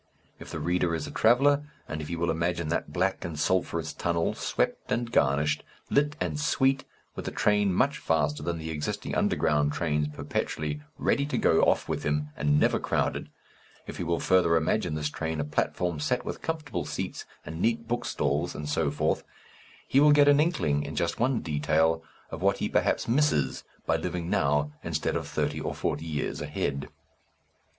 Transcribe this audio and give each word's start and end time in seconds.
If 0.39 0.49
the 0.49 0.59
reader 0.59 0.95
is 0.95 1.05
a 1.05 1.11
traveller, 1.11 1.63
and 1.87 2.01
if 2.01 2.07
he 2.07 2.15
will 2.15 2.31
imagine 2.31 2.69
that 2.69 2.91
black 2.91 3.23
and 3.23 3.37
sulphurous 3.39 3.93
tunnel, 3.93 4.33
swept 4.33 4.91
and 4.91 5.11
garnished, 5.11 5.63
lit 5.91 6.15
and 6.19 6.39
sweet, 6.39 6.85
with 7.15 7.27
a 7.27 7.31
train 7.31 7.71
much 7.71 7.99
faster 7.99 8.41
than 8.41 8.57
the 8.57 8.71
existing 8.71 9.13
underground 9.13 9.73
trains 9.73 10.07
perpetually 10.07 10.81
ready 10.97 11.27
to 11.27 11.37
go 11.37 11.61
off 11.61 11.87
with 11.87 12.01
him 12.03 12.29
and 12.35 12.59
never 12.59 12.79
crowded 12.79 13.29
if 13.85 13.97
he 13.97 14.03
will 14.03 14.19
further 14.19 14.55
imagine 14.55 14.95
this 14.95 15.07
train 15.07 15.39
a 15.39 15.43
platform 15.43 15.99
set 15.99 16.25
with 16.25 16.41
comfortable 16.41 16.83
seats 16.83 17.25
and 17.45 17.61
neat 17.61 17.87
bookstalls 17.87 18.55
and 18.55 18.67
so 18.67 18.89
forth, 18.89 19.23
he 19.87 19.99
will 19.99 20.11
get 20.11 20.27
an 20.27 20.39
inkling 20.39 20.81
in 20.81 20.95
just 20.95 21.19
one 21.19 21.41
detail 21.41 22.01
of 22.31 22.41
what 22.41 22.57
he 22.57 22.67
perhaps 22.67 23.07
misses 23.07 23.63
by 23.85 23.95
living 23.97 24.31
now 24.31 24.71
instead 24.83 25.15
of 25.15 25.27
thirty 25.27 25.59
or 25.61 25.75
forty 25.75 26.05
years 26.05 26.41
ahead. 26.41 26.89